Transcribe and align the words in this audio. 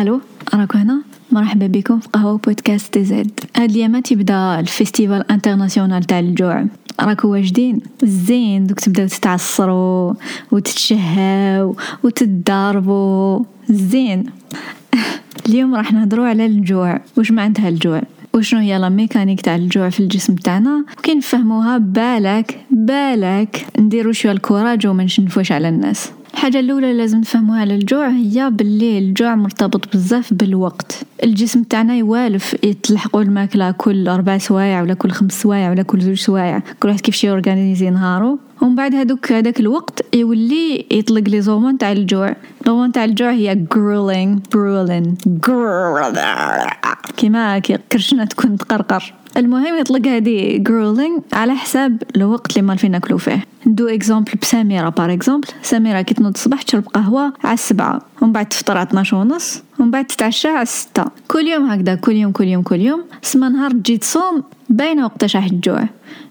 ألو 0.00 0.20
راكو 0.54 0.78
هنا؟ 0.78 1.02
مرحبا 1.32 1.66
بكم 1.66 2.00
في 2.00 2.08
قهوة 2.12 2.38
podcast 2.38 2.92
DZ. 2.92 3.40
هاد 3.56 3.70
اليامات 3.70 4.12
يبدا 4.12 4.60
ال 4.60 4.68
festival 4.68 5.30
international 5.30 6.04
تاع 6.04 6.18
الجوع. 6.18 6.66
راكو 7.00 7.28
واجدين 7.28 7.80
زين 8.04 8.66
دوك 8.66 8.80
تبداو 8.80 9.06
تتعصروا 9.06 10.14
وتتشهاو 10.52 11.76
وتتضاربوا 12.02 13.44
زين. 13.68 14.26
اليوم 15.48 15.74
راح 15.74 15.92
نهضروا 15.92 16.26
على 16.26 16.46
الجوع. 16.46 17.00
واش 17.16 17.30
معناتها 17.30 17.68
الجوع؟ 17.68 18.02
وشنو 18.34 18.60
هي 18.60 18.78
la 18.78 18.88
mécanique 18.88 19.40
تاع 19.40 19.56
الجوع 19.56 19.88
في 19.88 20.00
الجسم 20.00 20.34
تاعنا؟ 20.34 20.84
وكي 20.98 21.14
نفهموها 21.14 21.78
بالك 21.78 22.60
بالك. 22.70 23.66
نديرو 23.78 24.12
شوية 24.12 24.32
ال 24.32 24.39
courage 24.39 24.86
وما 24.86 25.04
نشنفوش 25.04 25.52
على 25.52 25.68
الناس. 25.68 26.12
الحاجة 26.34 26.60
الأولى 26.60 26.92
لازم 26.92 27.18
نفهموها 27.18 27.60
على 27.60 27.74
الجوع 27.74 28.08
هي 28.08 28.50
باللي 28.50 28.98
الجوع 28.98 29.34
مرتبط 29.34 29.96
بزاف 29.96 30.34
بالوقت. 30.34 31.02
الجسم 31.24 31.62
تاعنا 31.62 31.96
يوالف 31.96 32.56
يتلحقوا 32.64 33.22
الماكلة 33.22 33.70
كل 33.70 34.08
أربع 34.08 34.38
سوايع 34.38 34.82
ولا 34.82 34.94
كل 34.94 35.10
خمس 35.10 35.42
سوايع 35.42 35.70
ولا 35.70 35.82
كل 35.82 36.00
زوج 36.00 36.16
سوايع. 36.16 36.62
كل 36.80 36.88
واحد 36.88 37.00
كيفاش 37.00 37.24
ي 37.24 37.31
organiser 37.31 37.90
نهارو. 37.90 38.38
ومن 38.62 38.74
بعد 38.74 38.94
هذوك 38.94 39.32
هذاك 39.32 39.60
الوقت 39.60 40.14
يولي 40.14 40.86
يطلق 40.90 41.28
les 41.28 41.40
hormones 41.40 41.78
تاع 41.78 41.92
الجوع. 41.92 42.36
الهرمون 42.62 42.92
تاع 42.92 43.04
الجوع 43.04 43.30
هي 43.30 43.54
ghréline 43.54 44.38
ghréline 44.52 45.14
كيما 47.16 47.58
كرشنا 47.92 48.24
تكون 48.24 48.56
تقرقر. 48.56 49.12
المهم 49.36 49.78
يطلق 49.78 50.06
هذه 50.06 50.56
ghréline 50.56 51.18
على 51.32 51.54
حساب 51.54 52.02
الوقت 52.16 52.50
اللي 52.50 52.66
مالفين 52.66 52.90
ناكلو 52.90 53.18
فيه. 53.18 53.44
ندو 53.66 53.86
exemple 53.88 54.32
بسميرة 54.42 54.88
par 54.88 55.12
exemple 55.12 55.48
سميرة 55.62 56.00
كي 56.02 56.14
تنوض 56.14 56.32
الصباح 56.34 56.62
تشرب 56.62 56.86
قهوة 56.86 57.32
على 57.44 57.54
السبعة 57.54 58.02
ومن 58.22 58.32
بعد 58.32 58.46
تفطر 58.46 58.76
على 58.78 58.86
12 58.88 59.16
ونص 59.16 59.62
ومن 59.78 59.90
بعد 59.90 60.04
تتعشى 60.04 60.48
على 60.48 60.62
الستة 60.62 61.04
كل 61.28 61.46
يوم 61.46 61.70
هكذا 61.70 61.94
كل 61.94 62.12
يوم 62.12 62.32
كل 62.32 62.44
يوم 62.44 62.62
كل 62.62 62.80
يوم. 62.80 63.04
سما 63.22 63.48
نهار 63.48 63.70
تجي 63.70 63.98
تصوم 63.98 64.42
باينة 64.70 65.04
وقتاش 65.04 65.36
راح 65.36 65.48
تجوع 65.48 65.88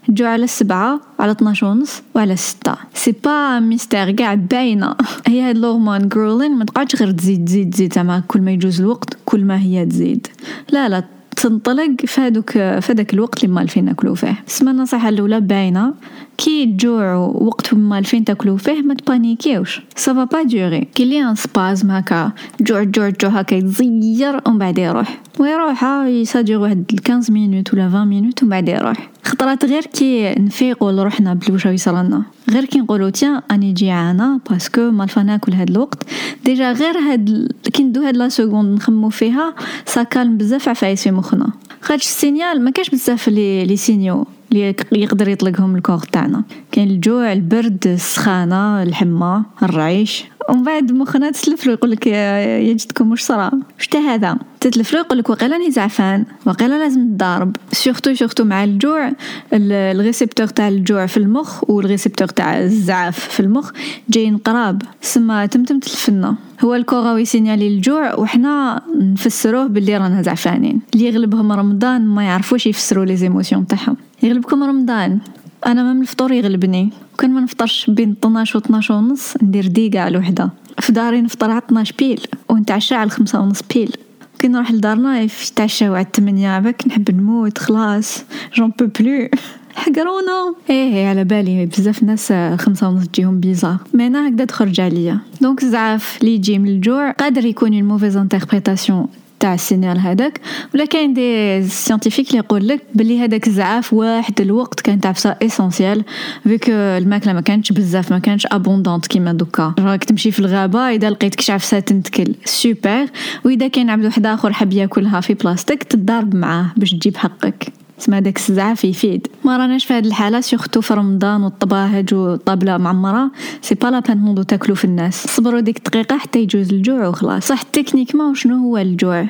تجوع 0.08 0.28
على 0.28 0.44
السبعة 0.44 1.00
على 1.18 1.32
12 1.32 1.66
ونص 1.66 2.02
وعلى 2.14 2.32
الستة 2.32 2.74
c'est 2.94 3.14
pas 3.24 3.60
mystère 3.60 4.10
قاع 4.10 4.34
باينة. 4.34 4.96
هي 5.26 5.42
هاد 5.42 5.56
الهرمون 5.56 6.08
ghréline 6.08 6.66
تقعدش 6.66 6.96
غير 6.96 7.10
تزيد 7.10 7.44
تزيد 7.44 7.70
تزيد. 7.70 7.92
زعما 7.92 8.22
كل 8.28 8.40
ما 8.40 8.50
يجوز 8.50 8.80
الوقت 8.80 9.16
كل 9.24 9.44
ما 9.44 9.60
هي 9.60 9.86
تزيد. 9.86 10.26
لا 10.70 10.88
لا. 10.88 11.19
تنطلق 11.42 12.06
في 12.06 12.20
هذاك 12.20 13.14
الوقت 13.14 13.44
اللي 13.44 13.54
مالفين 13.54 13.84
ناكلو 13.84 14.14
فيه. 14.14 14.44
بسما 14.46 14.70
النصيحة 14.70 15.08
الأولى 15.08 15.40
باينة. 15.40 15.94
كي 16.38 16.66
تجوعوا 16.66 17.42
وقت 17.42 17.74
مالفين 17.74 18.24
تاكلو 18.24 18.56
فيه 18.56 18.82
ما 18.82 18.94
ت 18.94 19.00
paniquer 19.00 19.51
يوش. 19.51 19.82
ça 19.96 20.10
va 20.10 20.24
pas 20.24 20.42
durer 20.42 20.88
كي 20.94 21.04
les 21.04 21.34
spasmes 21.34 21.90
هكا. 21.90 22.32
جوع 22.60 22.82
جوع 22.82 23.08
جوع 23.08 23.30
هكا 23.30 23.54
يتزير 23.54 24.40
ومن 24.46 24.58
بعد 24.58 24.78
يروح. 24.78 25.20
ويروح 25.38 25.84
c'est-à-dire 26.06 26.58
واحد 26.58 27.00
15 27.08 27.32
minutes 27.32 27.74
ولا 27.74 27.84
20 27.84 28.08
minutes 28.08 28.42
ومن 28.42 28.50
بعد 28.50 28.68
يروح. 28.68 29.09
خطرات 29.30 29.64
غير 29.64 29.82
كي 29.86 30.34
نفيقوا 30.38 30.92
لروحنا 30.92 31.34
بلي 31.34 31.52
واش 31.52 31.66
يصرالنا 31.66 32.22
غير 32.50 32.64
كي 32.64 32.78
نقولوا 32.78 33.10
تيا 33.10 33.42
اني 33.50 33.72
جيعانة 33.72 34.40
parce 34.50 34.75
que 34.75 34.90
مالفا 34.90 35.22
ناكل 35.22 35.52
هاد 35.52 35.70
الوقت. 35.70 36.04
déjà 36.44 36.72
غير 36.72 36.98
هاد 36.98 37.52
كي 37.72 37.82
ندو 37.82 38.02
هاد 38.02 38.16
la 38.16 38.28
seconde 38.28 38.76
نخمو 38.76 39.08
فيها 39.08 39.54
ça 39.86 40.02
calme 40.02 40.36
بزاف 40.36 40.68
عفايس 40.68 41.02
في 41.02 41.10
مخنا. 41.10 41.50
خاطش 41.80 42.04
ال 42.04 42.13
signal 42.13 42.64
ما 42.64 42.70
كاش 42.70 42.90
بزاف 42.90 43.28
les 43.28 43.64
les 43.64 43.76
signaux. 43.76 44.26
اللي 44.52 44.74
يقدر 44.92 45.28
يطلقهم 45.28 45.76
ال 45.76 45.80
corps 45.80 45.98
تاعنا. 45.98 46.42
كاين 46.72 46.90
الجوع 46.90 47.32
البرد 47.32 47.86
السخانة 47.86 48.82
الحمى 48.82 49.42
الرعيش. 49.62 50.24
ومن 50.48 50.62
بعد 50.62 50.92
مخنا 50.92 51.30
تسلفلو 51.30 51.72
يقولك 51.72 52.06
يجدكم 52.06 53.10
واش 53.10 53.20
صرا؟ 53.20 53.50
شتا 53.78 53.98
هذا؟ 53.98 54.38
تتلفلو 54.60 55.00
يقولك 55.00 55.30
وقيلا 55.30 55.56
راني 55.56 55.70
زعفان 55.70 56.24
وقيلا 56.46 56.78
لازم 56.78 57.14
تضارب. 57.14 57.56
surtout 57.72 58.14
surtout 58.14 58.44
مع 58.44 58.64
الجوع 58.64 59.12
ال 59.52 59.61
récepteur 59.61 60.46
تاع 60.46 60.68
الجوع 60.68 61.06
في 61.06 61.16
المخ 61.16 61.70
وال 61.70 61.80
récepteur 61.80 62.28
تاع 62.28 62.60
الزعف 62.60 63.18
في 63.18 63.40
المخ. 63.40 63.70
جايين 64.08 64.36
قراب 64.36 64.82
سما 65.00 65.46
تمتم 65.46 65.78
تلفنا. 65.78 66.34
هو 66.64 66.74
الكوغا 66.74 67.18
يسينيالي 67.18 67.68
الجوع 67.68 68.14
وحنا 68.14 68.82
نفسروه 69.00 69.66
باللي 69.66 69.96
رانا 69.96 70.22
زعفانين. 70.22 70.80
اللي 70.94 71.06
يغلبهم 71.06 71.52
رمضان 71.52 72.06
ما 72.06 72.22
يعرفوش 72.22 72.66
يفسروا 72.66 73.04
les 73.04 73.16
émotions 73.16 73.66
تاعهم. 73.66 73.96
يغلبكم 74.22 74.64
رمضان. 74.64 75.18
أنا 75.66 75.82
même 75.82 76.00
الفطور 76.00 76.32
يغلبني. 76.32 76.90
كان 77.18 77.30
ما 77.30 77.40
نفطرش 77.40 77.90
بين 77.90 78.10
12 78.10 78.58
و 78.58 78.60
12 78.60 78.94
ونص 78.94 79.34
ندير 79.42 79.66
ديقة 79.66 80.00
على 80.00 80.08
الوحدة 80.08 80.50
في 80.78 80.92
داري 80.92 81.20
نفطر 81.20 81.50
على 81.50 81.58
12 81.58 81.94
pile 81.98 82.26
ونتعشى 82.48 82.94
على 82.94 83.06
الخمسة 83.06 83.40
ونص 83.40 83.60
pile. 83.74 83.96
كي 84.38 84.48
نروح 84.48 84.72
لدارنا 84.72 85.20
يتعشاو 85.20 85.94
على 85.94 86.06
8 86.14 86.58
باش 86.58 86.86
نحب 86.86 87.10
نموت 87.10 87.58
خلاص. 87.58 88.24
j'en 88.54 88.72
peux 88.78 88.86
plus 89.00 89.28
حقرونا 89.74 90.54
إيه 90.70 91.08
على 91.08 91.24
بالي. 91.24 91.66
بزاف 91.66 92.02
ناس 92.02 92.32
خمسة 92.32 92.88
ونص 92.88 93.06
تجيهم 93.06 93.40
bizarre 93.40 93.76
mais 93.94 94.06
أنا 94.06 94.28
هكذا 94.28 94.44
تخرج 94.44 94.80
عليا. 94.80 95.18
donc 95.40 95.64
زعاف 95.64 96.18
اللي 96.20 96.34
يجي 96.34 96.58
من 96.58 96.68
الجوع. 96.68 97.10
قادر 97.10 97.44
يكون 97.44 97.74
une 97.74 97.84
mauvaise 97.84 98.16
interprétation 98.16 99.06
تاع 99.40 99.54
ال 99.54 99.60
signal 99.60 99.98
هذاك 99.98 100.40
ولا 100.74 100.84
كاين 100.84 101.14
des 101.14 101.62
scientifiques 101.68 102.28
اللي 102.28 102.38
يقول 102.38 102.68
لك 102.68 102.80
بلي 102.94 103.20
هذاك 103.20 103.46
الزعاف 103.46 103.92
واحد 103.92 104.40
الوقت 104.40 104.80
كان 104.80 105.00
تاع 105.00 105.10
ça 105.10 105.36
essentiel 105.42 106.04
فيك 106.44 106.70
الماكلة 106.70 107.32
ما 107.32 107.40
كانتش 107.40 107.72
بزاف 107.72 108.12
ما 108.12 108.18
كانتش 108.18 108.46
abondante 108.46 109.06
كيما 109.06 109.32
دوكا. 109.32 109.74
راك 109.78 110.04
تمشي 110.04 110.30
في 110.30 110.40
الغابة 110.40 110.78
إذا 110.78 111.10
لقيت 111.10 111.34
كش 111.34 111.50
عفسه 111.50 111.80
تنتكل. 111.80 112.34
سوبر 112.44 113.06
وإذا 113.44 113.68
كاين 113.68 113.90
عبد 113.90 114.04
واحد 114.04 114.26
آخر 114.26 114.52
حاب 114.52 114.72
ياكلها 114.72 115.20
في 115.20 115.34
بلاصتك 115.34 115.82
تضارب 115.82 116.36
معاه 116.36 116.66
باش 116.76 116.90
تجيب 116.90 117.16
حقك. 117.16 117.79
تسمى 118.00 118.20
داك 118.20 118.38
الزعاف 118.38 118.84
يفيد 118.84 119.26
ما 119.44 119.56
راناش 119.56 119.84
في 119.84 119.94
هاد 119.94 120.06
الحالة 120.06 120.40
surtout 120.40 120.80
في 120.80 120.94
رمضان 120.94 121.42
والطباهج 121.42 122.14
والطابله 122.14 122.76
معمره 122.76 123.30
c'est 123.62 123.74
pas 123.74 123.86
la 123.86 124.00
peine 124.00 124.18
تنوضو 124.18 124.42
تاكلو 124.42 124.74
في 124.74 124.84
الناس. 124.84 125.26
صبروا 125.26 125.60
ديك 125.60 125.76
الدقيقة 125.76 126.18
حتى 126.18 126.38
يجوز 126.38 126.72
الجوع 126.72 127.08
وخلاص. 127.08 127.46
صح 127.46 127.62
techniquement 127.62 128.34
شنو 128.34 128.56
هو 128.56 128.78
الجوع؟ 128.78 129.26